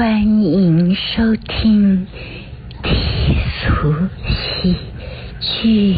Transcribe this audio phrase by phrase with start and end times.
[0.00, 2.06] 欢迎收听
[2.82, 2.88] 低
[3.60, 3.94] 俗
[4.62, 4.74] 喜
[5.38, 5.94] 剧，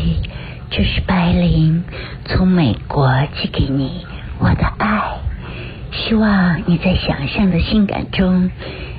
[0.72, 1.84] 这是白灵
[2.24, 4.04] 从美国寄给你
[4.40, 5.20] 我的爱，
[5.92, 8.50] 希望你在想象的性感中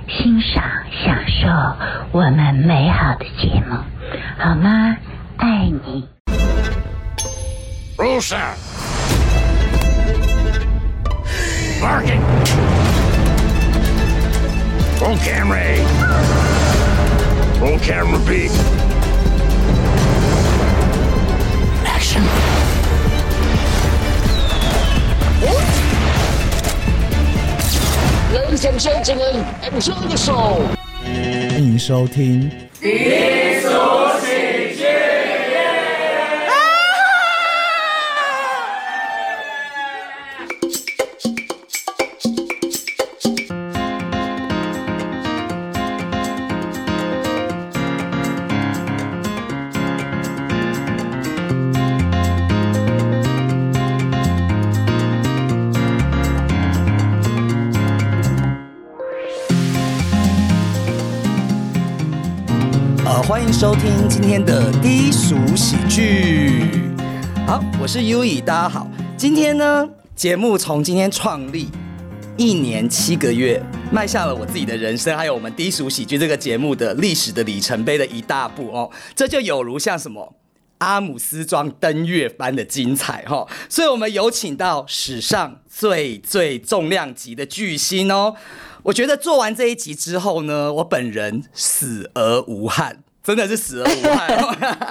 [0.07, 0.63] 欣赏、
[1.03, 1.49] 享受
[2.13, 3.75] 我们美好的节目，
[4.37, 4.95] 好吗？
[5.35, 6.07] 爱你。
[7.97, 8.53] Rusa!
[15.02, 15.02] Barking!
[15.02, 15.84] Roll camera A.
[17.60, 18.48] Roll camera B.
[21.86, 22.22] Action.
[28.32, 30.78] Ladies and gentlemen, enjoy the show.
[31.58, 32.50] 欢迎收听。
[63.33, 66.69] 欢迎收听今天的低俗喜剧。
[67.47, 68.87] 好，我是 U E，大家好。
[69.17, 71.67] 今天呢，节目从今天创立
[72.37, 73.59] 一年七个月，
[73.91, 78.87] 迈向了我自己的人生，还有我们低俗喜剧这个节目的历史的里程碑的一大步哦。
[79.15, 80.35] 这就有如像什么？
[80.77, 88.35] 阿姆斯庄登月般的精彩哈，所以我们有请到史上最最重量级的巨星哦。
[88.83, 92.99] 我觉得做完这一集之后呢，我本人死而无憾。
[93.23, 94.27] 真的是死而无憾、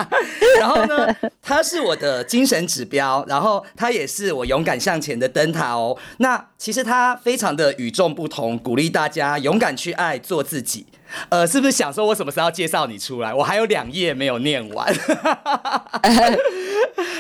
[0.59, 5.97] 然后呢，他是我的精神指标，然后他也是我勇敢向前的灯塔哦。
[6.17, 10.87] 那其实他非常的与众不同，鼓励大家勇敢去爱，做自己。
[11.29, 13.35] 呃，是不是想说我什么时候介绍你出来？
[13.35, 14.91] 我还有两页没有念完。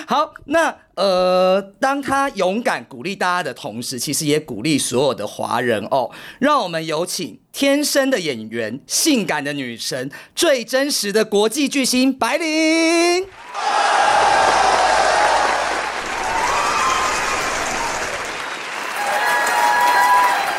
[0.06, 6.10] 好，那呃，当他勇敢鼓励大家的同时，其实也鼓励所有的华人哦。
[6.38, 13.26] 让我们有请天生的演员、性感的女神、最真实的国际巨星白灵。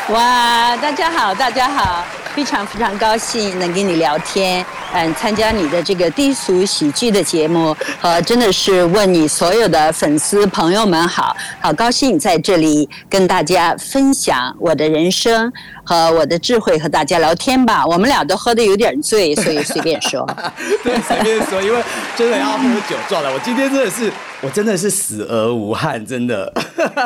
[0.08, 2.04] 哇，大家好，大家好，
[2.34, 17.84] 非常非常高兴能跟你聊天，嗯，参加你的这个低俗喜剧的节目，呃，真的是问你所有的粉丝朋友们好，好高兴在这里跟大家分享我的人生和我的智慧，和大家聊天吧。
[17.84, 20.24] 我们俩都喝的有点醉，所以随便说。
[20.84, 21.82] 对，随便说，因为
[22.16, 23.32] 真的要喝酒壮了。
[23.32, 26.52] 我今天真的是，我真的是死而无憾，真的。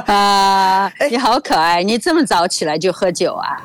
[0.05, 3.57] 啊， 你好可爱，你这么早起来就喝酒啊？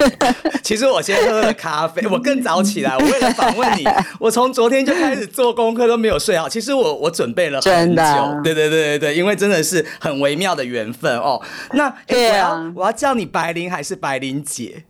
[0.62, 2.96] 其实我先喝了咖啡，我更早起来。
[2.96, 3.84] 我为了访问你，
[4.18, 6.48] 我从昨天就开始做功课，都没有睡好。
[6.48, 11.40] 其实我我准备了很真久的，对对对对对，因为真的是很微妙的缘分哦。
[11.72, 14.84] 那、诶对啊我要我要叫你白灵还是白灵姐，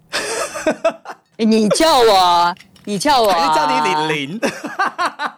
[1.37, 3.75] 你叫我，你叫我， 还是叫你
[4.15, 4.41] 李玲？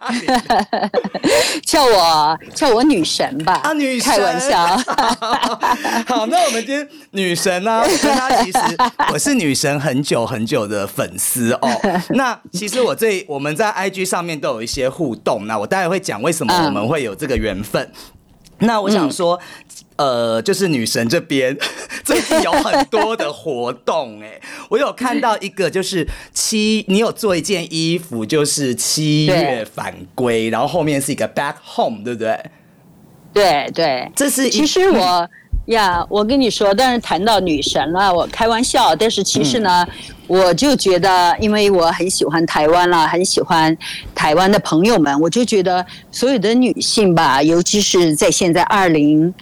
[1.65, 3.61] 叫我叫我女神吧？
[3.63, 4.65] 啊，女神，开玩笑。
[6.07, 8.59] 好，那我们今天女神呢、我跟她其实
[9.13, 11.69] 我是女神很久很久的粉丝哦。
[12.09, 17.91] 那其实我这我们在 IG 上面都有一些互动，那我待会会讲为什么我们会有这个缘分。
[18.59, 19.39] 那我想说。
[19.99, 21.57] 呃，就是女神这边
[22.05, 24.39] 最近有很多的活动哎，
[24.69, 32.39] 我有看到一个就是七，你有做一件衣服，就是七月返归，然后后面是一个 back home，对不对？
[33.33, 35.29] 对对，这是一其实我
[35.69, 39.87] 呀，我跟你说，但是谈到女神了，我开玩笑，但是其实呢，
[40.27, 43.75] 我就觉得，因为我很喜欢台湾了，很喜欢
[44.13, 49.33] 台湾的朋友们，我就觉得所有的女性吧，尤其是在现在二零。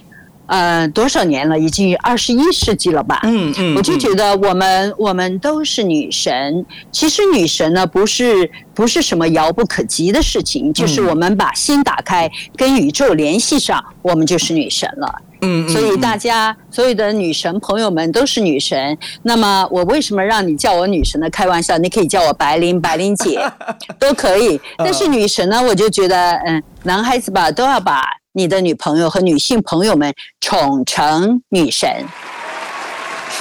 [0.47, 1.59] 呃，多少年了？
[1.59, 3.19] 已经二十一世纪了吧？
[3.24, 6.66] 嗯嗯我就觉得我们我们都是女神。
[6.91, 15.14] 其实女神呢，不是不是什么遥不可及的事情，就是我们把心打开，跟宇宙联系上，我们就是女神了。
[15.41, 18.97] 嗯，所以大家所有的女神朋友们都是女神。
[19.22, 21.29] 那么我为什么让你叫我女神呢？
[21.29, 23.40] 开玩笑，你可以叫我白灵、白灵姐，
[24.00, 24.59] 都可以。
[24.78, 28.02] 但是女神呢，我就觉得，嗯，男孩子吧，都要把
[28.37, 31.89] 你的女朋友和女性朋友们宠成女神。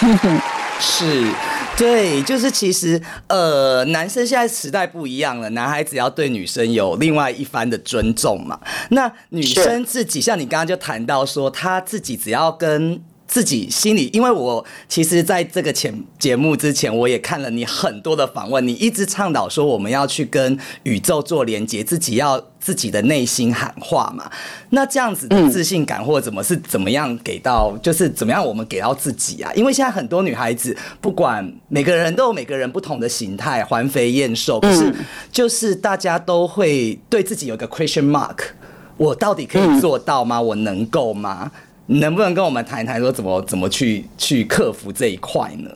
[0.81, 1.31] 是，
[1.76, 8.58] 对，就是其实呃，男生现在时代不一样了，男孩子要对女生有另外一番的尊重嘛。
[8.88, 24.31] 那女生自己，像你刚刚就谈到说，她自己只要跟自己心里，因为我其实在这个前节目之前，我也看了你很多的访问，你一直倡导说我们要去跟宇宙做连接，自己要自己的内心喊话嘛。
[24.70, 29.52] 那这样子的自信感或怎么是怎么样给到，就是怎么样我们给到自己啊？
[29.55, 34.94] 因为现在很多女孩子，不管每个人都有每个人不同的形态，环肥燕瘦，可是
[35.32, 38.38] 就是大家都会对自己有个 question mark，
[38.96, 40.40] 我到底可以做到吗？
[40.40, 41.50] 我能够吗？
[41.87, 45.71] 能不能跟我们谈一谈，说怎么怎么去去克服这一块呢？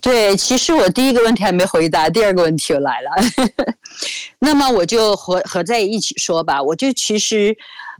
[0.00, 3.10] 对，其实我第一个问题还没回答，第二个问题又来了。
[4.40, 6.62] 那么我就合合在一起说吧。
[6.62, 7.54] 我就其实，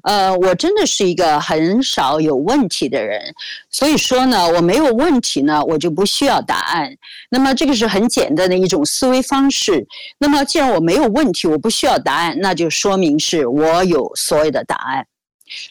[0.04, 3.20] 呃，我真的是一个很少有问题的人，
[3.68, 6.96] 所以说呢，我没有问题呢，我就不需要答案。
[7.28, 9.86] 那么这个是很简单的一种思维方式。
[10.18, 15.06] 那么既然我没有问题，我不需要答案，那就说明是我有所有的答案。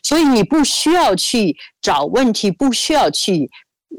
[0.03, 3.49] 所以你不需要去找问题，不需要去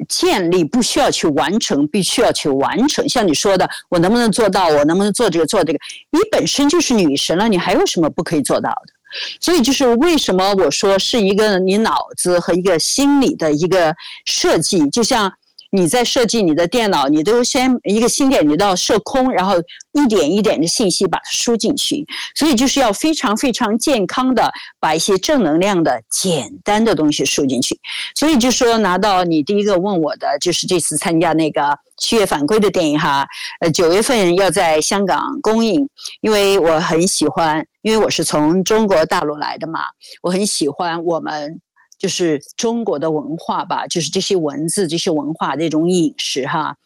[0.08, 3.08] 建立，不需要去完成，必须要去完成。
[3.08, 4.68] 像你说的，我能不能做到？
[4.68, 5.78] 我能不能做这个做这个？
[6.10, 8.92] 你本身就是女神了，你还有什么不可以做到的？
[9.40, 13.94] 所以就是为什么我说是一个你脑子和一个心理的一个
[14.24, 15.32] 设计，就像。
[15.70, 19.54] 你在设计你的电脑，你都先一个心点，你都要设空，然后
[19.92, 27.78] 一点一点的信息把它输进去，所以就是要非常非常健康的把一些正能量的简单的东西输进去。
[28.14, 33.26] 所以就说拿到你第一个问我的，就是这次参加那个七月返归的电影哈，
[33.60, 35.88] 呃九月份要在香港公映，
[36.20, 39.80] 因为我很喜欢，因为我是从中国大陆来的嘛，
[40.22, 41.60] 我很喜欢我们。
[42.00, 46.76] 就是中国的文化吧，就是这些文字、这些文化那种饮食哈。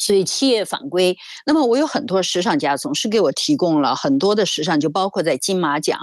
[0.00, 5.98] 所以企业返归，那么我有很多时尚家总是给我提供了很多的时尚，就包括在金马奖。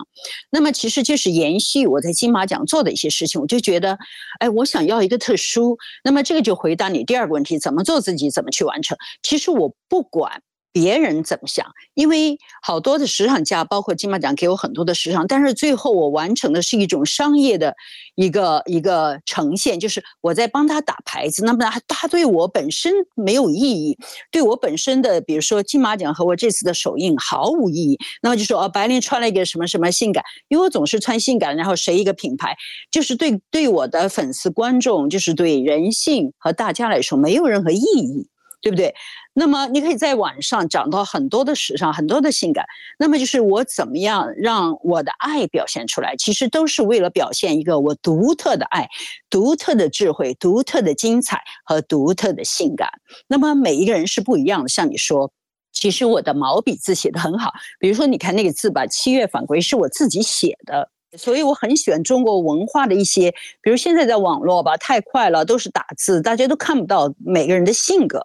[0.52, 3.98] 那么其实就是延续我在金马奖做的一些事情，我就觉得，
[4.40, 5.78] 哎，我想要一个特殊。
[6.04, 8.98] 那么这个就回答你第二个问题：怎么做自己，怎么去完成？
[9.24, 10.42] 其实我不管。
[10.75, 11.66] 别人怎么想？
[11.94, 17.74] 因为好多的时尚家，包括金马奖给我很多的时尚，但是最后我完成的是一种商业的
[18.16, 21.45] 一个一个呈现，就是我在帮他打牌子。
[21.45, 23.98] 那么他他对我本身没有意义，
[24.30, 27.98] 对我本身的，比如说金马奖和我这次的首映毫无意义。
[28.21, 32.54] 那么就说哦，白灵穿了一个什么什么性感，因为我总是穿性感，然后谁一个品牌，
[32.92, 38.28] 就是对对我的粉丝观众，就是对人性和大家来说没有任何意义。
[38.66, 38.92] 对不对？
[39.34, 42.66] 那么你可以在网上找到很多的时尚，很多的性感。
[42.98, 46.16] 那么就是我怎么样让我的爱表现出来？
[46.18, 48.90] 其实都是为了表现一个我独特的爱、
[49.30, 52.90] 独特的智慧、独特的精彩和独特的性感。
[53.28, 54.68] 那么每一个人是不一样的。
[54.68, 55.32] 像你说，
[55.72, 57.54] 其实我的毛笔字写的很好。
[57.80, 60.90] 比如说，你看那个字吧，“七月返归”是我自己写的。
[61.16, 63.32] 所以我很喜欢中国文化的一些，
[63.62, 68.20] 比如现在在网络吧，太快了，都是打字，大家都看不到每个人的性格。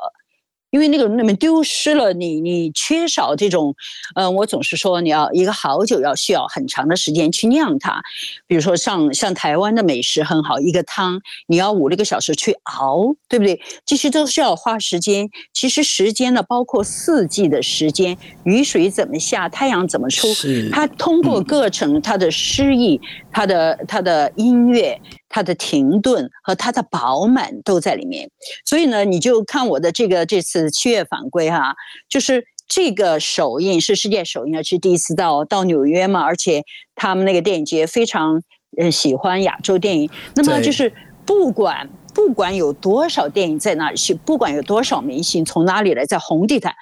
[0.70, 3.74] 因为那个那么丢失了你，你缺少这种，
[4.14, 8.00] 呃，我总是说你要一个好酒要需要很长的时间去酿它，
[8.46, 13.60] 比如说像像台湾的美食很好，一个汤你要五六个小时去熬，对不对？
[13.84, 15.28] 这些都是要花时间。
[15.52, 20.28] 其实时间呢，包括四季的时间，雨水怎么下，太阳怎么出，
[20.70, 23.00] 它通过各程，它的诗意，
[23.32, 25.00] 它的它的音乐。
[25.30, 28.28] 它的停顿和它的饱满都在里面，
[28.66, 31.74] 所以呢，你就看我的这个这次七月返归哈，
[32.08, 36.62] 就是这个首映是世界首映，是第一次到到纽约嘛，而且
[36.96, 38.42] 他们那个电影节非常
[38.76, 40.92] 呃喜欢亚洲电影，那么就是
[41.24, 46.74] 不管不管有多少电影在那里去，不管有多少明星从哪里来，在红地毯，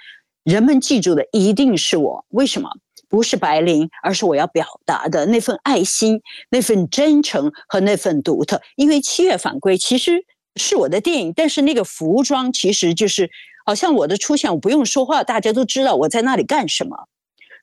[0.42, 2.70] 人们记住的一定是我，为什么？
[3.08, 8.60] 不是白领，而是我要表达的那份爱心、那份真诚和那份独特。
[8.76, 10.24] 因为七月返归其实
[10.56, 13.30] 是我的电影，但是那个服装其实就是
[13.64, 17.08] 好像我的出现，我不用说话，大家都知道我在那里干什么。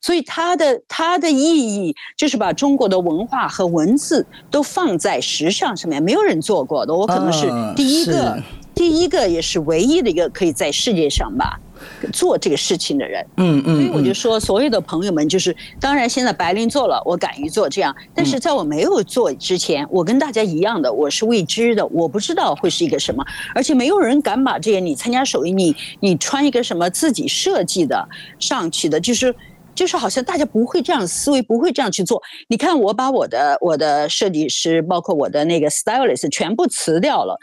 [0.01, 8.43] 所以它的它的意义就是把中国的文化和文字都放在时尚上面，没有人做过的，我可能是第一个，
[8.75, 11.59] 第一个也是唯一的一个可以在世界上吧。
[12.11, 28.07] 做这个事情的人，嗯嗯，所以我就说，所有的朋友们，就是当然现在白灵做了，我敢于做这样，但是在我没有做之前，我跟大家一样的，我是未知的，我不知道会是一个什么，而且没有人敢把这些你参加首映，你你穿一个什么自己设计的
[28.39, 29.33] 上去的，就是
[29.73, 32.21] 就是好像大家不会这样思维，不会这样去做。
[32.47, 37.37] 你看，我把我的我的设计师，包括我的那个 stylist 全部辞掉了。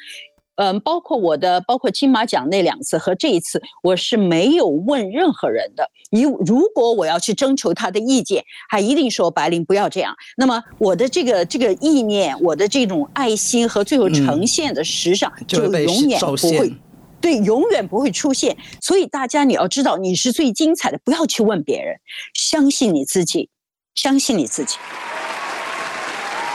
[0.57, 5.89] 嗯，包括我的，包括金马奖那两次和这一次，我是没有问任何人的。
[6.11, 10.15] 如如果我要去征求他的意见，还一定说白琳不要这样。
[10.37, 16.77] 那么我的这个这个意念，我的这种爱心和最后呈现的时尚，就永远不会，
[17.21, 18.57] 对，永远不会出现。
[18.81, 21.97] 所以大家你要知道，你是最精彩的，不要去问别人，
[22.35, 23.49] 相信你自己，
[23.95, 24.77] 相信你自己。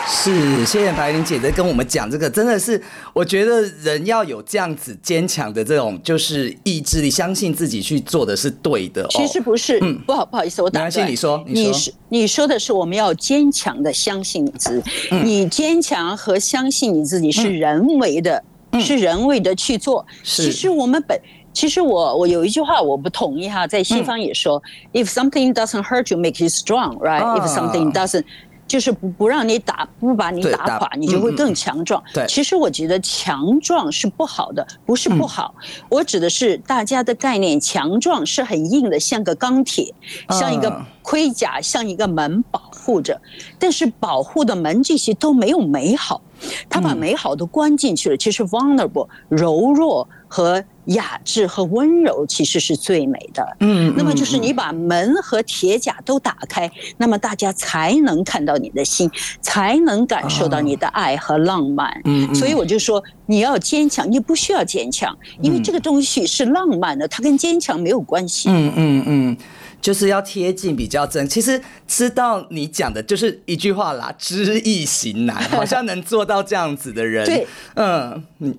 [0.09, 2.81] 是，谢谢白玲姐在跟我们讲这个，真的是
[3.13, 9.05] 我觉得人要有这样子坚强的这种就是意志力，相信自己去做的是对的。
[9.09, 11.11] 其实不是，嗯，不好不好意思，我打断。
[11.11, 18.41] 你说，你说你说的是我们要坚强的相信你自己，你坚强和相信你自己是人为的，
[18.79, 20.05] 是人为的去做。
[20.23, 21.19] 其实我们本，
[21.53, 24.61] 其实我我有一句话我不同意哈，在西方也说
[24.93, 27.21] ，If something doesn't hurt you, make you strong, right?
[27.21, 28.23] If something doesn't
[28.67, 32.03] 就是不不让你打，不把你打垮，你就会更强壮。
[32.13, 35.55] 对，其实我觉得强壮是不好的，不是不好。
[35.89, 39.93] 我指的是大家的概念，强壮是很硬的，像个钢铁，
[40.29, 43.19] 像一个盔甲，像一个门保护着。
[43.57, 46.21] 但是保护的门这些都没有美好，
[46.69, 48.17] 他把美好都关进去了。
[48.17, 50.63] 其实 vulnerable 柔弱和。
[50.87, 53.45] 雅致和温柔其实是最美的。
[53.59, 61.91] 嗯，那么就是你把门和铁甲都打开，那么大家才能看到你的心，才能感受到你的爱和浪漫。
[62.05, 68.47] 嗯，所以我就说你要坚强，你不需要坚强，因为这个东西是浪漫的，它跟坚强没有关系。
[68.49, 69.37] 嗯嗯嗯，
[69.81, 71.27] 就是要贴近比较真。
[71.27, 77.25] 其实知道你讲的就是一句话啦，知易行难， 好像能做到这样子的人。
[77.25, 78.57] 对，嗯嗯。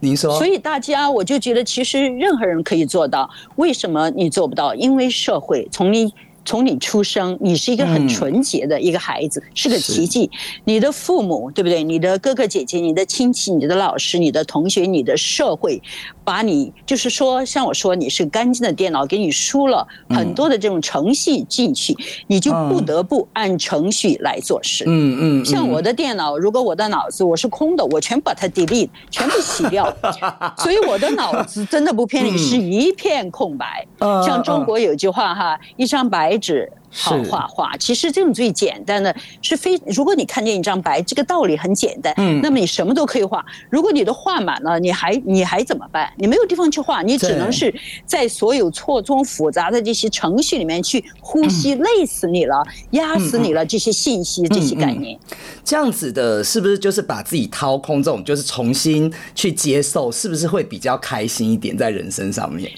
[0.00, 3.28] 您说，所以大家我就觉得，其实任何人可以做到。
[3.56, 4.74] 为什么你做不到？
[4.74, 6.12] 因为社会从你。
[6.48, 10.30] 从你出生，你是一个很纯洁的一个孩子，是个奇迹。
[10.64, 11.82] 你的父母，对不对？
[11.84, 15.78] 你的哥哥姐姐、你的亲戚、你的老师、你的同学、你的社会，
[16.24, 21.94] 把你就是说，像我说，你是干净的电脑，给你输了很多的这种程序进去，
[22.28, 24.84] 你就不得不按程序来做事。
[24.86, 25.44] 嗯嗯。
[25.44, 29.94] 像我的电脑，如果我的脑子我是空的，我全把它 delete，全部洗掉。
[30.56, 33.86] 所以我的脑子真的不骗你，是一片空白。
[34.26, 36.37] 像中国有句话哈，一张白。
[36.38, 39.78] 纸好画画，其实这种最简单的是非。
[39.86, 43.44] 如果你看见一张白，这个道理很简单，嗯，那么你什么都可以画。
[43.68, 46.10] 如果你都画满了，你还你还怎么办？
[46.16, 47.72] 你没有地方去画，你只能是
[48.06, 53.64] 在所有错综复杂的这些程序里面去呼吸，累死你了，压死你了。
[53.66, 55.18] 这些信息，这些概念，
[55.62, 58.02] 这样子的，是不是就是把自己掏空？
[58.02, 62.70] 这种就是重新去接受，是不是会比较开心一点在人生上面？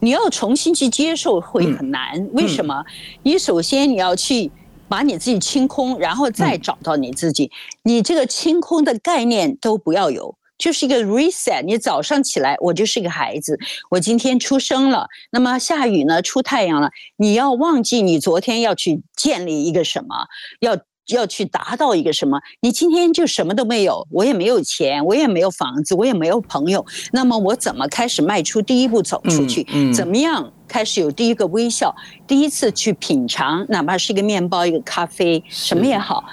[0.00, 2.84] 你要重新去接受会很难，为什么？
[3.22, 4.50] 你首先你要去
[4.88, 7.50] 把你自己清空，然后再找到你自己。
[7.84, 11.62] 你这个清空的概念都不要有，就是一个 reset。
[11.62, 13.58] 你早上起来，我就是一个孩子，
[13.90, 15.06] 我今天出生了。
[15.30, 16.20] 那么下雨呢？
[16.22, 16.90] 出太阳了。
[17.16, 20.26] 你要忘记你昨天要去建立一个什么？
[20.60, 20.76] 要。
[21.14, 22.40] 要去达到一个什么？
[22.60, 26.84] 你今天就什么都没有，我也没有钱，我也没有房子，我也没有朋友。
[27.12, 29.66] 那么我怎么开始迈出第一步走出去？
[29.92, 31.94] 怎么样开始有第一个微笑？
[32.26, 36.24] 第一次去品尝，哪怕是一个面包、一个咖啡，什么也好。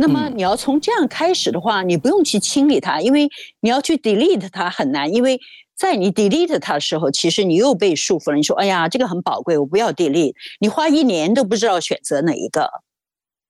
[0.00, 3.28] 那么你要从这样开始的话，你不用去清理它，因为
[3.60, 5.12] 你要去 delete 它很难。
[5.12, 5.40] 因为
[5.76, 8.36] 在你 delete 它的时候，其实你又被束缚了。
[8.36, 12.70] 你说：“哎呀，这个很宝贵，我不要 delete。”你花一年都不知道选择哪一个。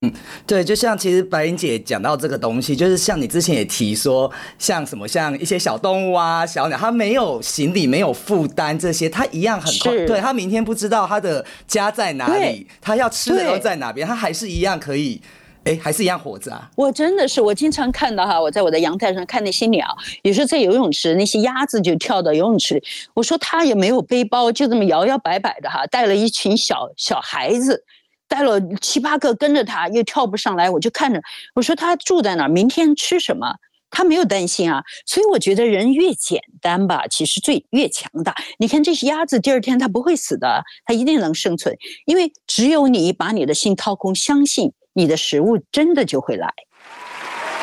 [0.00, 0.12] 嗯，
[0.46, 9.92] 对，就像其实白云姐讲到这个东西，就是像你之前也提说，像什么像一些小动物啊、小鸟，它没有行李、没有负担这些，它一样很快。
[10.06, 15.20] 对，它明天不知道它的家在哪里，它要吃的都在哪边，它还是一样可以，
[15.64, 16.70] 哎，还是一样活着啊。
[16.76, 19.84] 我真的是，我经常看到哈，我在我的阳台上看那些鸟，
[20.22, 22.82] 有时候在游泳池，那些鸭子就跳到游泳池里，
[23.14, 27.82] 我说它也没有背包，就这么摇摇摆摆的哈，带了一群小小孩子。
[28.28, 31.20] 带了七八个跟着他，又跳不上来，我就看着，
[31.54, 33.56] 我说他住在哪儿，明天吃什么？
[33.90, 38.34] 他没有担心啊，所以我觉得人越简单吧，其实最越强大。
[38.58, 46.52] 你看这些鸭子，第二天它不会死的，它一定能生存，因为只有你把你的心掏空，相信你的食物真的就会来。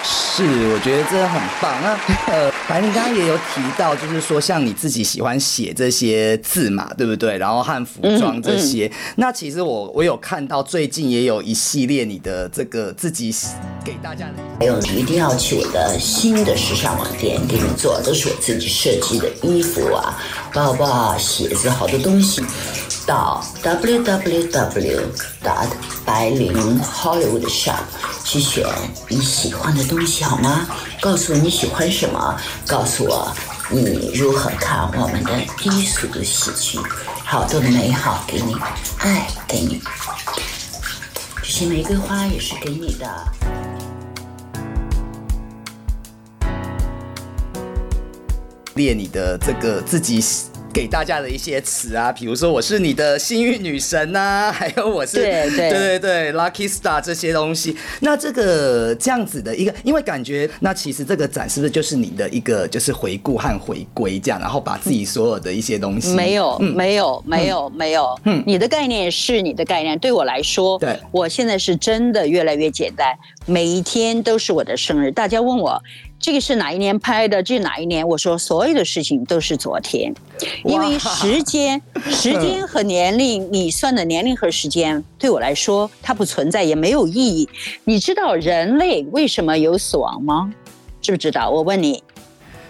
[0.07, 1.74] 是，我觉得真的很棒。
[1.81, 1.97] 那
[2.31, 7.38] 呃，白灵刚刚也有提到，就是说像你自己喜欢写这些字嘛，对不对？
[7.38, 8.91] 然后和服装这些。
[9.15, 13.33] 那其实我我有看到最近也有一系列你的这个自己
[13.83, 14.33] 给大家的。
[14.59, 20.17] 还有一定要去我的新的时尚网店给你做，都是我自己设计的衣服啊、
[20.55, 22.41] 包包、鞋子，好多东西。
[23.05, 25.12] 到 w w w.
[25.43, 25.67] dot
[26.05, 27.83] 白灵 Hollywood shop。
[28.24, 28.65] 去选
[29.09, 30.65] 你喜欢的东西好吗？
[31.01, 33.31] 告诉我你喜欢什么，告诉我
[33.69, 36.79] 你如何看我们的低俗的喜剧，
[37.25, 38.55] 好多的美好给你，
[39.00, 39.83] 爱给你，
[41.43, 43.54] 这些玫瑰花也是给你的。
[48.75, 50.22] 列你的这个自己
[50.74, 57.74] 给大家的一些词啊，比如说我是你的幸运女神呐、 还有我是对对对对对 lucky star 这些东西。
[58.01, 68.20] 那这个这样子的一个，因为感觉那其实这个展是不是就是你的一个就是回顾和回归这样，然后把自己所有的一些东西没有，没有，没有，没有。
[68.25, 75.10] 嗯你的概念是你的概念，对我来说，对我现在是真的越来越简单，每一天都是我的生日。
[75.10, 75.82] 大家问我
[76.25, 78.08] 这个是哪一年拍的，这是哪一年？
[78.08, 80.12] 我说所有的事情都是昨天，
[80.63, 81.79] 因为时间、
[82.10, 87.48] 时间和年龄，你算的年龄和时间，对我来说它不存在，也没有意义。
[87.84, 90.51] 你知道人类为什么有死亡吗？
[91.00, 91.48] 知不知道？
[91.48, 92.03] 我问你。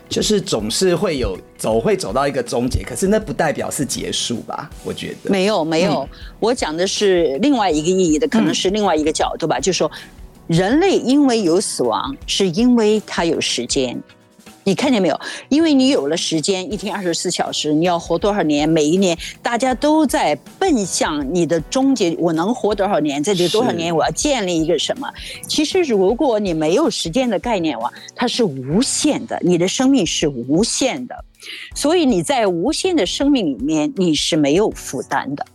[0.08, 4.70] 就是总是会有走会走到一个终结，可是那不代表是结束吧？
[4.84, 6.08] 我觉得没有没有，
[6.40, 9.90] 我讲的是另外一个意义的，可能是另外一个角度吧，就是说，
[10.48, 14.02] 人类因为有死亡，是因为它有时间。
[14.68, 15.20] 你看见没有？
[15.50, 18.68] 因为你有了时间，一天二十四小时，你要活多少年？
[18.68, 22.16] 每一年大家都在奔向你的终结。
[22.18, 23.24] 我能活多少年？
[23.24, 25.08] 在这多少年，我要建立一个什么？
[25.48, 31.16] 其实，如果你没有时间的概念哇，它是无限的，你的生命是无限的。
[31.76, 35.46] 所以你在无限的生命里面，你是没有负担的。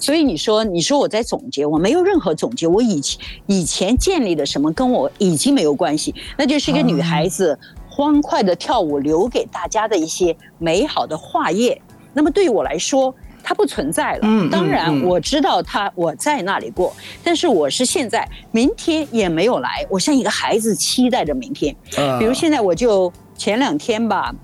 [0.00, 2.66] 所以你说，你说我在总结，我没有任何总结。
[2.66, 6.14] 我以前以前建立的什么，跟我已经没有关系。
[6.36, 7.56] 那就是一个女孩子
[7.88, 11.80] 欢快的跳舞，留给大家的一些美好的画页。
[12.14, 14.48] 那么对于我来说，它不存在了。
[14.50, 16.92] 当然嗯我知道它我在那里过，
[17.22, 19.86] 但是我是现在，明天也没有来。
[19.90, 21.74] 我像一个孩子期待着明天。
[21.96, 24.34] 呃比如现在我就前两天吧，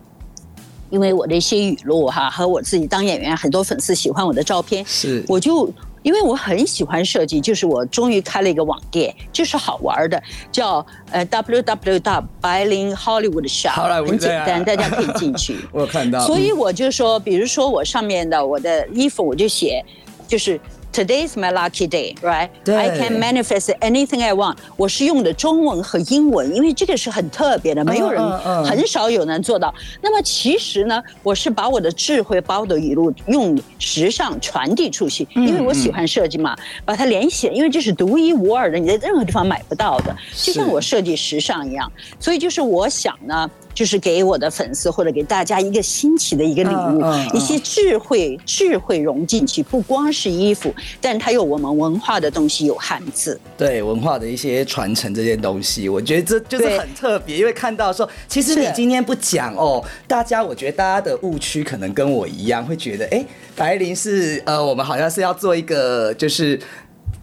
[0.90, 5.24] 因为我的一些语录哈，和我自己当演员，很多粉丝喜欢我的照片，是。
[5.28, 5.68] 我就
[6.02, 15.56] 因为我很喜欢设计，就是我终于开了一个网店，就是好玩的，叫呃 w w w 白灵 Hollywood Shop，好莱坞很简单，大家可以进去。
[15.72, 19.84] 我有看到，所以我就说，比如说我上面的我的衣服，我就写，
[20.28, 20.60] 就是
[20.96, 22.48] Today's my lucky day, right?
[22.64, 24.56] 对 I can manifest anything I want。
[24.78, 28.22] 我是用的中文和英文，因为这个是很特别的，没有人
[28.64, 29.74] 很少有能做到。
[30.00, 36.56] 那么其实呢，我是把我的智慧、把我的语录用时尚传递出去，嗯因为我喜欢设计嘛，
[36.86, 41.92] 把它联系，因为这是独一无二的，你在任何地方买不到的，就像我设计时尚一样。
[42.18, 43.50] 所以就是我想呢。
[43.76, 47.02] 就是给我的粉丝或者给大家一个新奇的一个礼物，
[47.36, 53.38] 一些智慧智慧融进去，不光是衣服，但它有我们文化的东西，有汉字。
[53.58, 63.22] 对文化的一些传承这件东西，我觉得这就是很特别，因为看到说，其实你今天不讲哦，大家我觉得大家的误区可能跟我一样，会觉得哎，
[63.54, 66.58] 白灵是呃，我们好像是要做一个就是。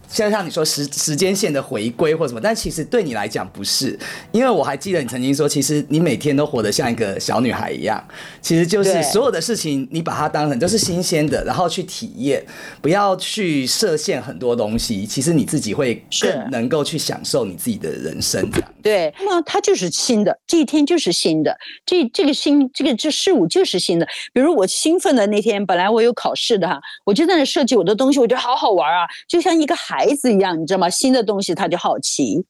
[0.08, 3.98] 像像你说时时间线的回归或什么，但其实对你来讲不是，
[4.32, 8.02] 因为我还记得你曾经说，其实你每天都活得像一个小女孩一样，
[8.40, 12.44] 其实就是所有的事情你把它当成都是新鲜的，然后去体验，
[12.80, 18.73] 不要去设限很多东西，其实你自己会更能够去享受你自己的人生这样。
[18.84, 24.06] 对，那么它就是新的，这一天就是新的，这这个新这个这事物就是新的。
[24.34, 30.90] 比如我兴奋的那天，本来我有考试的哈，我就在那设计我的东西，我觉得好好玩啊，就像一个孩子一样，你知道吗？
[30.90, 32.44] 新的东西他就好奇。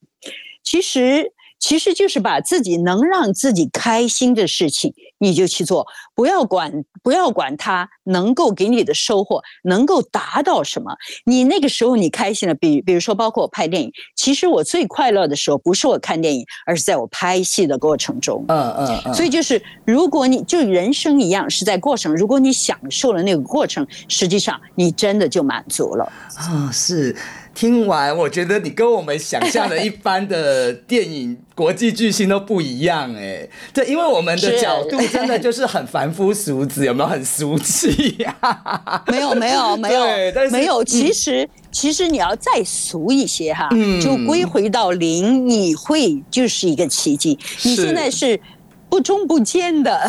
[0.65, 1.31] 其实
[1.67, 10.95] 其实就是把自己能让自己开心的事情，你就去做，不要管不要管它能够给你的收获能够达到什么。
[11.25, 18.45] 你那个时候你开心了，比比如说包括我拍电影，其实我最快乐的时候不是我看电影，而是在我拍戏的过程中。
[18.49, 26.05] 嗯嗯嗯，所以就是，如果你就人生一样是在过程，如果你享受了那个过程，实际上你真的就满足了。
[26.37, 27.17] 啊、是。
[27.55, 33.49] 听完，我觉得你跟我们想象的一般的电影国际巨星都不一样哎。
[33.73, 47.39] 对，因为我们的角度真的就是很凡夫俗子，有没有很俗气呀、没有没有没有但是有没有，嗯其实、其实你要再俗一些哈，嗯就归回到零，你会就是一个奇迹。
[47.63, 48.39] 你是现在是。
[48.95, 50.09] 不中不间的，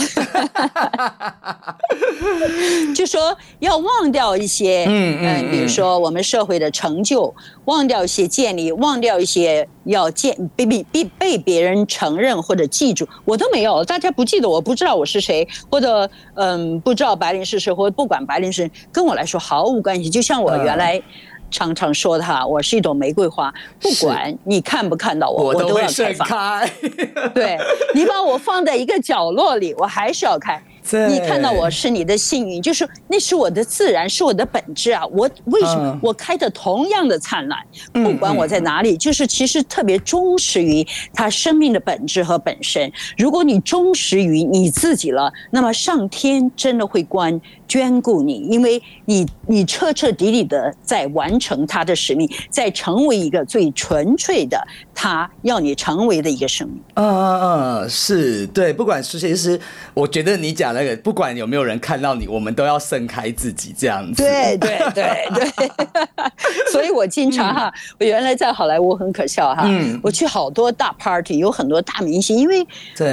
[2.94, 7.34] 就说要忘掉一些，嗯嗯比如嗯说我们社会的成就，
[7.66, 20.12] 忘掉一些建立，忘掉一些要建被被被被别人承认或者记住，我都没有，大家不记得我，不知道我是谁，或者嗯不知道白灵是谁，或者不管白灵是谁，跟我来说毫无关系。
[20.12, 21.02] 就像我原来。
[21.52, 26.28] 常常说他，我是一朵玫瑰花，不管你看不看到我，我都要开放。
[26.28, 26.70] 开。
[27.34, 27.58] 对
[27.94, 30.62] 你把我放在一个角落里，我还是要开。
[30.90, 35.06] 对你看到我是你的幸运，就是那是我的自然，是我的本质啊！
[35.08, 37.60] 我为什么嗯我开的同样的灿烂？
[37.94, 42.92] 嗯不管我在哪里，就是其实特别忠实于他生命的本质和本身。
[43.18, 54.62] 如果你忠实于你自己了，那么上天真的会关眷顾你，因为你你彻彻底底的在完成他的使命，在成为一个最纯粹的
[54.94, 56.80] 他要你成为的一个生命。
[56.94, 57.42] 嗯嗯
[57.82, 59.60] 嗯，是对，不管是其实，
[59.94, 64.22] 我觉得你讲那个，不管有没有人看到你，我们都要盛开自己这样子。
[64.22, 65.72] 对对对对，
[66.72, 72.66] 所以我经常哈，我原来在好莱坞很可笑哈，嗯我去好多大 party，有很多大明星，因为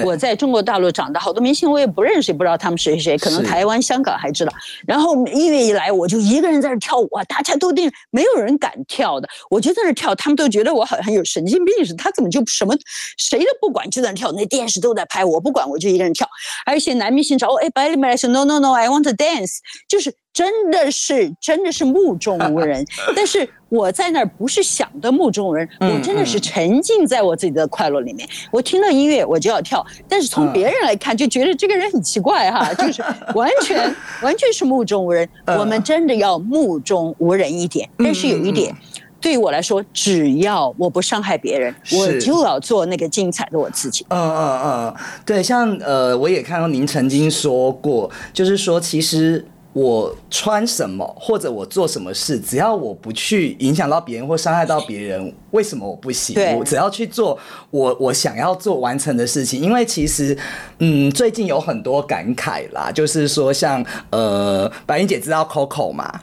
[0.04, 4.52] 我在中国大陆长大，好多明星我也不认识，也不知道他们谁谁谁，可能台湾、香港还知道。
[4.86, 12.74] 然后音乐一来，我就一个人在那跳舞啊，大家都定，没有人敢跳的，我就在那跳，他们都觉得我好像有神经病似的，他怎么就什么
[13.16, 16.28] 谁都不管就在那跳，那电视都在拍，我不管，我就一个人跳。
[16.66, 22.84] 还有一些男明星找我，哎，白里白来说 no no no，I want to dance，就是真的是真的是目中无人。
[23.14, 28.28] 但是我在那儿不是想的目中无人，我真的是沉浸在我自己的快乐里面。
[28.50, 33.02] 我听到音乐我就要跳，但是从别人来看就觉得这个人很奇怪哈，就是
[33.34, 35.28] 完全 完全是目中无人。
[35.58, 38.74] 我们真的要目中无人一点，但是有一点。
[39.22, 44.04] 对于我来说，只要我不伤害别人，我就要做那个精彩的我自己。
[44.08, 56.36] 嗯嗯嗯，对，像呃，我也看到您曾经说过，就是说，其实我穿什么或者我做什么事，只要我不去影响到别人或伤害到别人，为什么我不行？
[56.56, 57.38] 我只要去做
[57.70, 59.62] 我我想要做完成的事情。
[59.62, 60.36] 因为其实，
[60.80, 66.20] 嗯，最近有很多感慨啦，就是说像呃，白英姐知道 Coco 嘛？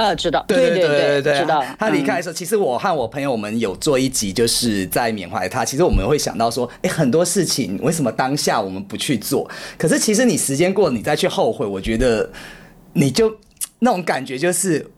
[0.00, 1.62] 呃，知道，对对对对，知道。
[1.78, 5.62] 他离开的嗯时候，其实我和我朋友我们有做一集，就是在缅怀他。
[5.62, 9.48] 其实我们会想到说，哎，很多事情为什么当下我们不去做？
[9.76, 12.30] 可是其实你时间过了，你再去后悔，我觉得
[12.94, 13.36] 你就
[13.80, 14.90] 那种感觉就是。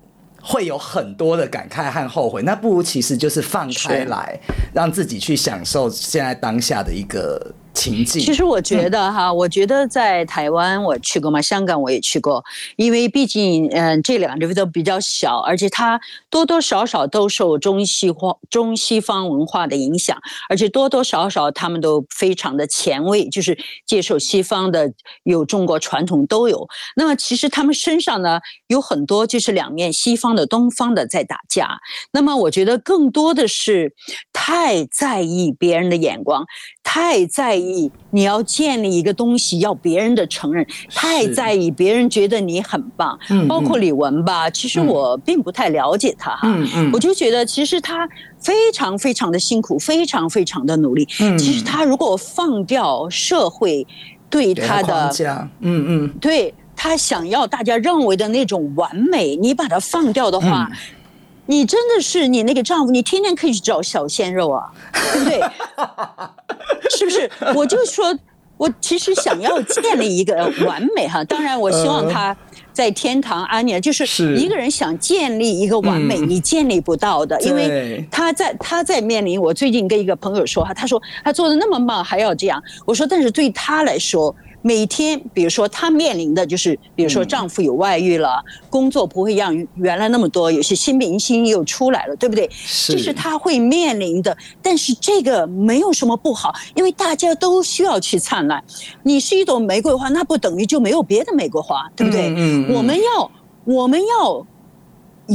[0.45, 4.37] 会有很多的感慨和后悔，那不如其实就是放开来，
[4.75, 8.22] 让自己去享受现在当下的一个情境。
[8.22, 12.44] 其实我觉得哈，我觉得在台湾我去过嘛，香港我也去过，
[12.76, 24.92] 因为毕竟嗯、这两个地方都比较小，而且它多多少少都受中西化、中西方文化的影响，而且多多少少他们都非常的前卫，就是接受西方的
[25.24, 26.68] 有中国传统都有。
[26.96, 31.78] 那么其实他们身上呢有很多就是两面，西方的、东方的在打架。
[32.12, 33.94] 那么我觉得更多的是
[34.32, 36.44] 太在意别人的眼光，
[36.94, 43.18] 太在意你要建立一个东西要别人的承认，太在意别人觉得你很棒。
[43.31, 46.90] 嗯包括李玟吧，其实我并不太了解她哈，嗯嗯。
[46.92, 48.07] 我就觉得其实她
[48.38, 51.09] 非常非常的辛苦，非常非常的努力。
[51.20, 51.38] 嗯。
[51.38, 53.87] 其实她如果放掉社会
[54.28, 60.76] 对他她的，嗯嗯，对他想要大家认为的那种完美，你把它放掉的话，嗯
[61.46, 64.70] 你真的是你那个丈夫，你天天可以去找小鲜肉啊，
[65.12, 65.40] 对不对？
[66.90, 67.31] 是不是？
[67.55, 68.16] 我就说，
[68.57, 72.37] 我其实想要建立一个完美哈，当然我希望他
[72.72, 79.40] 在天堂安宁，就是是一个人想建立一个完美，嗯你建立不到的，因为他在他在面临。
[79.40, 84.35] 我最近跟一个朋友说哈，他说他做的那么棒还要这样，我说但是对他来说。
[84.62, 92.48] 每天，比如说她面临的就是，比如说丈夫有外遇了，工作不会让原来那么多，有些新明星又出来了，对不对？
[92.53, 94.37] 是这是她会面临的。
[94.62, 98.62] 但是这个没有什么不好，因为大家都需要去灿烂。
[99.03, 102.29] 你是一朵玫瑰花，那不等于就没有别的玫瑰花，对不对？
[102.29, 103.31] 嗯嗯嗯我们要，
[103.64, 104.46] 我们要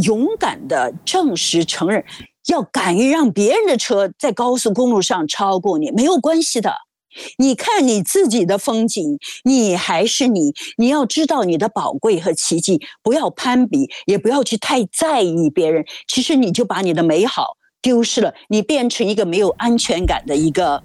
[0.04, 2.04] 勇敢的证实承认，
[2.48, 6.72] 要敢于让别人的车在高速公路上超过你，没有关系的。
[7.38, 15.86] 你看你自己的风景，你还是你，你要知道你的宝贵和奇迹，不要攀比，也不要去太在意别人。
[16.08, 20.84] 其实你就把你的美好丢失了，你变成一个没有安全感的一个，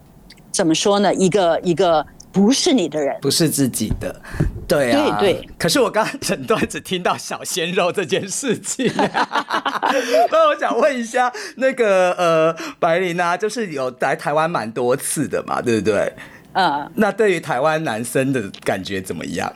[0.51, 1.15] 怎么说呢？
[1.15, 3.17] 一个一个不是你的人。
[3.21, 4.21] 不是自己的，
[4.67, 5.49] 对啊，对对。
[5.59, 16.13] 可是我刚刚整段只听到小鲜肉这件事情， 那我想问一下，那个呃，白琳啊，就是有来台湾蛮多次的嘛，对不对？
[16.55, 19.51] 呃，那对于台湾男生的感觉怎么样？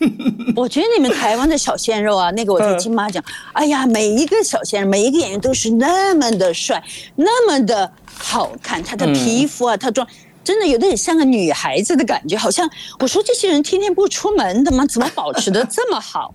[0.54, 3.22] 我觉得你们台湾的小鲜肉啊，那个我在嗯金马奖，
[3.54, 6.82] 哎呀，每一个小鲜肉，每一个演员都是那么的帅，
[7.14, 10.06] 那么的好看，他的皮肤啊，他装。
[10.46, 14.86] 真的有点像个女孩子的感觉，好像我说这些人天天不出门的吗？
[14.86, 16.32] 怎么保持的 这么好？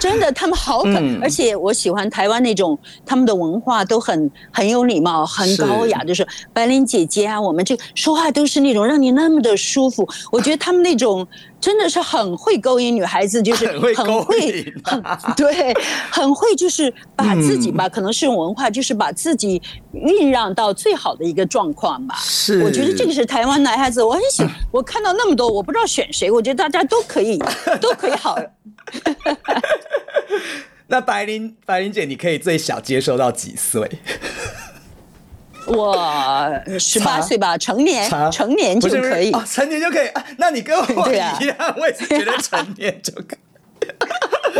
[0.00, 10.08] 真的，他们好可，嗯而且我喜欢台湾那种他们的文化都很很有礼貌，很高雅，就是白领姐姐啊，我们这说话都是那种让你那么的舒服。
[10.32, 11.24] 我觉得他们那种
[11.60, 15.72] 真的是很会勾引女孩子，就是很会勾会引啊很对，
[16.10, 19.62] 很会就是把自己吧，可能是用文化，就是把自己
[19.92, 22.16] 酝酿到最好的一个状况吧。
[22.18, 27.38] 是我觉得这个是台湾男孩子，我很喜，我看到那么多，我不知道选谁，我觉得大家都可以，
[27.80, 28.38] 都可以好。
[30.86, 33.88] 那白琳白琳姐，你可以最小接受到几岁？
[35.66, 35.96] 我
[36.78, 39.32] 十八岁吧，成年成年就可以。
[39.32, 40.24] 哦，成年就可以啊？
[40.36, 41.34] 那你跟我 一样，
[41.78, 43.38] 我也是觉得成年就可以。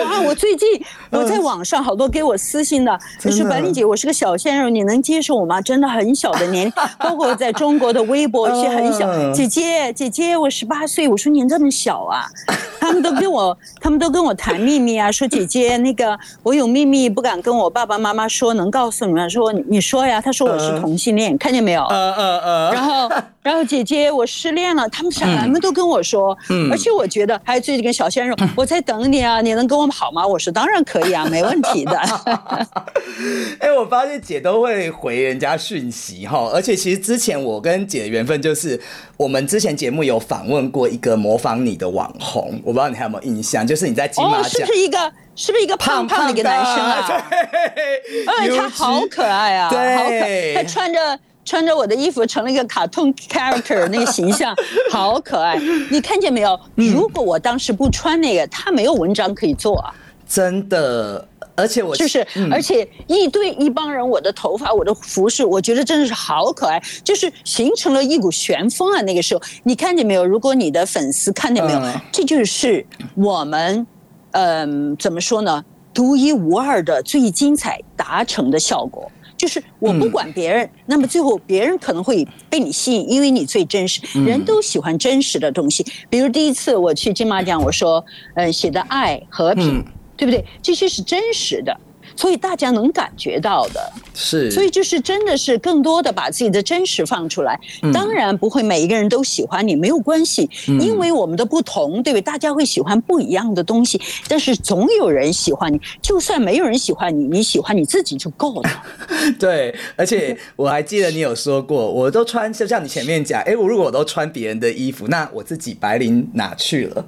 [0.00, 0.20] 哇！
[0.22, 0.66] 我最近
[1.14, 5.60] 我在网上好多给我私信的，就是白丽姐，我是个小鲜肉，你能接受我吗？
[5.60, 9.32] 真的很小的年龄， 包括在中国的微博一些很小，嗯。
[9.32, 12.26] 姐姐姐姐，我十八岁，我说您这么小啊，
[12.80, 19.28] 他们都跟我他们都跟我谈秘密啊，说姐姐那个我有秘密不敢跟我爸爸妈妈说，能告诉你们？
[19.28, 21.82] 说你你说呀，他说我是同性恋，看见没有？
[21.84, 23.10] 呃呃呃，然后，
[23.42, 26.70] 然后姐姐，我失恋了，他们什么都跟我说，嗯。
[26.70, 30.26] 而且我觉得还有最近跟小鲜肉，我在等你啊，你能跟我们好吗？
[30.26, 31.98] 我说当然可以啊，没问题的。
[33.60, 38.80] 哎、我发现姐都会回人家讯息哈，而且其实之前我跟姐的缘分就是，
[39.16, 44.98] 我们之前节目有访问过一个模仿你的网红，我不知道你还有没有印象，就是你在金马哦，是、不是一个
[45.36, 47.06] 是不是一个胖胖的一个男生啊？
[47.30, 51.18] 对，哎，他好可爱啊，对好可，他穿着。
[51.46, 54.56] 穿着我的衣服成了一个卡通 character 那个形象，
[54.90, 55.60] 好可爱！
[55.90, 56.58] 你看见没有？
[56.76, 59.94] 嗯如果我当时不穿那个，他没有文章可以做啊。
[60.34, 69.00] 真的，而且我就是，嗯而且一堆一帮人，我的头发，我的服饰，我觉得真的是好可爱，就是形成了一股旋风啊！
[69.02, 70.26] 那个时候，你看见没有？
[70.26, 73.86] 如果你的粉丝看见没有，嗯这就是我们，
[74.32, 75.64] 嗯、怎么说呢？
[75.92, 79.08] 独一无二的最精彩达成的效果。
[79.36, 84.00] 就是我不管别人，那么最后别人可能会被你吸引，因为你最真实。
[84.24, 85.84] 人都喜欢真实的东西。
[86.10, 89.84] 比如第一次我去金马奖，我说，呃，写的爱和平，嗯
[90.24, 90.42] 对不对？
[90.62, 91.76] 这些是真实的，
[92.16, 93.92] 所以大家能感觉到的。
[94.14, 97.60] 是，所以就是真的是更多的把自己的真实放出来。
[97.92, 100.48] 当然不会每一个人都喜欢你，没有关系，
[100.80, 102.22] 因为我们的不同，对不对？
[102.22, 105.78] 大家会喜欢不一样的东西，但是总有人喜欢你。
[106.00, 108.84] 就算没有人喜欢你，你喜欢你自己就够了。
[109.38, 117.04] 对，而且我还记得你有说过，我都穿，就像你前面讲，哎、我如果我都穿别人的衣服，那我自己白领哪去了？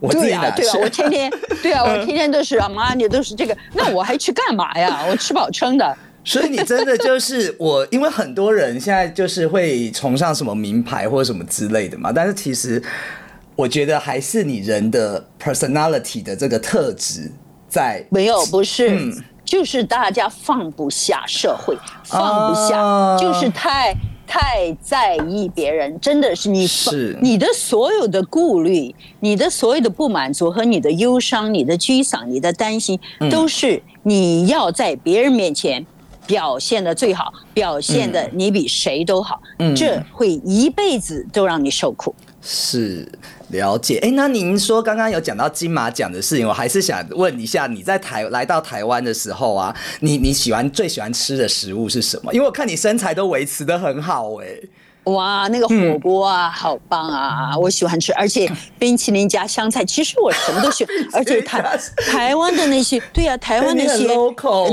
[0.00, 0.62] 我自对呀、己哪去？
[0.62, 1.32] 对啊，我天天，
[1.62, 5.04] 对啊，我天天都是阿玛尼都是这个，那我还去干嘛呀？
[5.08, 5.96] 我吃饱撑的。
[6.22, 12.82] 所以你真的就是我，因为很多人现在就是会崇尚什么名牌或者什么之类的嘛，但是其实
[13.56, 17.30] 我觉得还是你人的 personality 的这个特质
[17.68, 18.04] 在。
[18.10, 23.92] 没有，不是，嗯就是大家放不下社会，放不下，哦就是太
[24.40, 35.84] 太在意别人，真的是你是你的所有的顾虑，你的所有的不满足和你的忧伤、你的沮丧、你的担心，嗯都是你要在别人面前。
[36.26, 42.14] 表现的最好，表现的你比谁都好，嗯这会一辈子都让你受苦。
[42.40, 43.10] 是
[43.50, 52.32] 了解，哎，那您说刚刚有讲到金马奖的事情，我还是想问一下，你在台来到台湾的时候啊，你你喜欢最喜欢吃的食物是什么？
[52.32, 54.46] 因为我看你身材都维持的很好、哎，
[55.04, 57.56] 哇，那个火锅啊，好棒啊！
[57.58, 61.78] 我喜欢吃，而且冰淇淋加香菜，其实我什么都喜欢， 而且台
[62.10, 64.06] 台湾的那些，对呀、台湾那些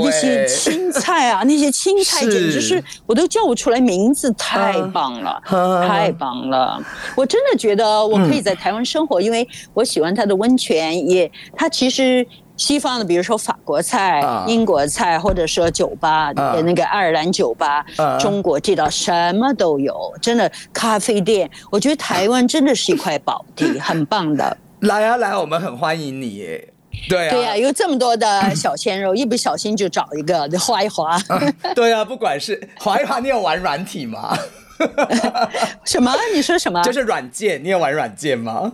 [0.02, 6.80] 那些哎青菜啊， 那些青菜简直是我都叫不出来名字，太棒了，嗯太棒了！
[7.16, 12.26] 我真的觉得我可以在台湾生活，因为我喜欢它的温泉，也它其实。
[12.58, 24.54] 西方的，比如说法国菜、啊英国菜，或者说酒吧，啊呃那个爱尔兰酒吧，啊中国这道什么都有，真的咖啡店，我觉得台湾真的是一块宝地，很棒的。
[24.80, 26.72] 来啊来，我们很欢迎你，耶，
[27.08, 31.18] 对啊，对呀、有这么多的小鲜肉，一不小心就找一个 就划一划。
[31.74, 34.36] 对啊，不管是划一划，你有玩软体吗？
[35.84, 36.12] 什么？
[36.32, 36.80] 你说什么？
[36.82, 38.72] 就是软件，你有玩软件吗？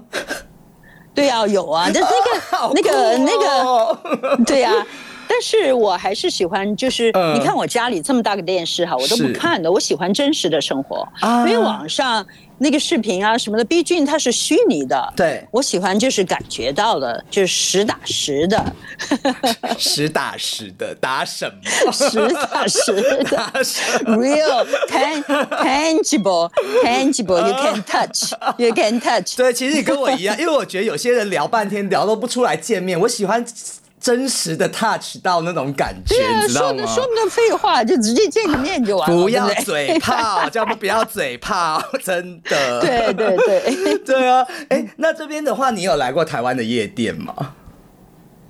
[1.15, 2.09] 对呀、有啊， 但是
[2.51, 3.99] 那好个那个那个，哦
[4.47, 7.35] 对呀、但但是我还是喜欢，就是、嗯。
[7.35, 9.73] 你看我家里这么大个电视哈，我都不看的。
[9.73, 11.45] 我喜欢真实的生活，啊。
[11.49, 12.25] 因为网上
[12.59, 15.13] 那个视频啊什么的，毕竟它是虚拟的。
[15.17, 18.65] 对我喜欢就是感觉到的，就是实打实的，
[19.79, 21.93] 实打实的打什么？
[21.93, 22.19] 实
[22.51, 22.93] 打实
[23.25, 23.45] 的。
[24.17, 26.51] Real, tan, tangible,
[26.83, 27.47] tangible.
[27.47, 29.37] You can touch, you can touch.
[29.37, 33.45] 对，其实你跟我一样，因为我觉得有些人聊半天聊都不出来见面，我喜欢
[34.05, 36.69] 真实的 touch 到那种感觉，对啊，你知道吗？
[36.69, 39.17] 说的说不得废话，就直接见个面就完了。
[39.23, 42.83] 不要嘴炮，叫他们不要嘴炮， 真的。
[42.83, 47.55] 对对对，对 啊，哎，那这边的话，你有来过台湾的夜店吗？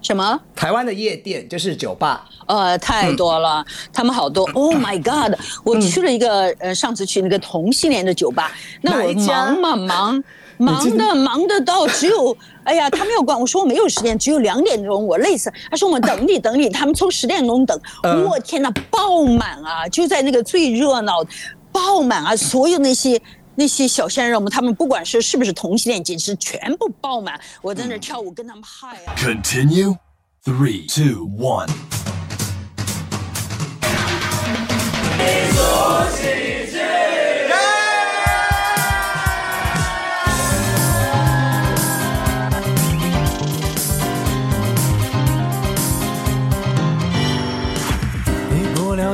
[0.02, 0.40] 什么？
[0.56, 4.44] 台湾的夜店就是酒吧，呃，太多了，他们好多。
[4.54, 5.38] Oh my God！
[5.62, 8.50] 我去了一个，呃，上次去那个同性恋的酒吧，
[8.82, 10.24] 那我忙嘛忙。
[10.58, 15.56] 忙的忙的到只有，哎呀，他没有管我说我没有时间，只有两点钟，我累死了。
[15.70, 19.88] 他说我们等你等你，他们从十点钟等，嗯我天呐，爆满啊！
[19.88, 21.24] 就在那个最热闹，
[21.72, 22.36] 爆满啊！
[22.36, 23.20] 所有那些
[23.56, 27.38] 那些小鲜肉们，他们不管是是不是同性恋，简直全部爆满。
[27.60, 29.96] 我在那跳舞，跟他们嗨啊！Continue.
[30.44, 31.70] Three, two, one.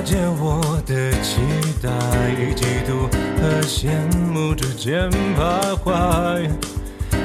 [0.00, 1.42] 了解我的期
[1.82, 1.90] 待
[2.30, 3.90] 与嫉妒和羡
[4.32, 6.48] 慕之间徘徊，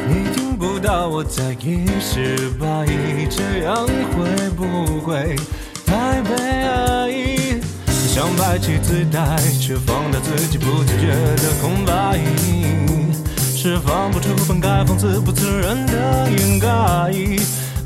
[0.06, 2.86] 你听不到我在意失败，
[3.30, 5.38] 这样会不会
[5.86, 7.62] 太悲哀？
[7.88, 12.20] 想摆起姿态，却放大自己不自觉的空白，
[13.56, 16.68] 释放不出本该放肆不自然的掩盖。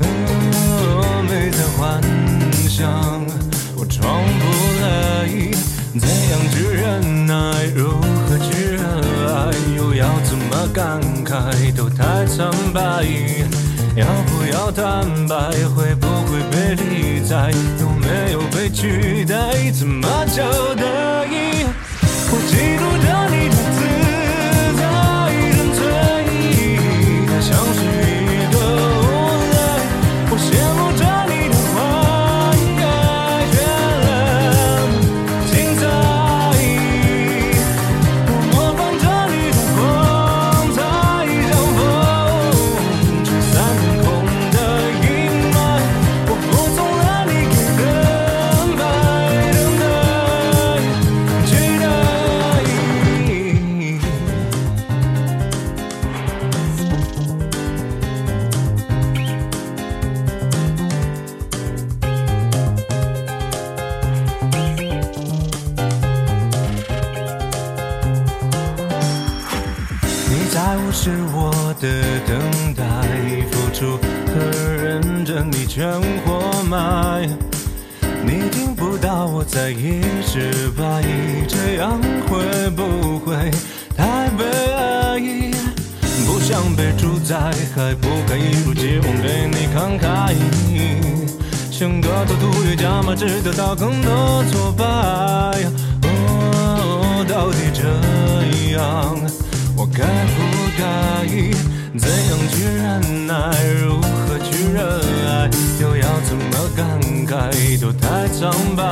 [0.00, 2.02] 嗯，没在幻
[2.68, 3.24] 想，
[3.90, 4.44] 装不
[4.80, 5.28] 来，
[5.98, 7.34] 怎样去忍耐，
[7.74, 8.80] 如何去热
[9.34, 13.04] 爱，又要怎么感慨，都太苍白。
[13.96, 15.34] 要不要坦白？
[15.74, 17.50] 会不会被理睬？
[17.80, 19.34] 有没有被取代？
[19.72, 20.44] 怎么交
[20.76, 20.84] 代？
[22.32, 23.78] 我嫉妒着你的自
[24.78, 24.82] 在，
[25.56, 25.78] 纯粹，
[27.26, 27.80] 它像是
[93.14, 94.84] 徒越加码，只得到更多挫败。
[96.04, 97.82] 哦，到底这
[98.76, 99.16] 样，
[99.76, 100.38] 我该不
[100.78, 100.82] 该？
[101.98, 103.34] 怎样去忍耐？
[103.82, 104.78] 如何去热
[105.28, 105.50] 爱？
[105.80, 107.80] 又要怎么感慨？
[107.80, 108.82] 都太苍白。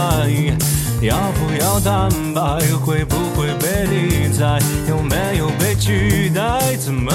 [1.00, 2.40] 要不要坦白？
[2.84, 4.58] 会不会被理睬？
[4.88, 6.76] 有没有被取代？
[6.76, 7.12] 怎么？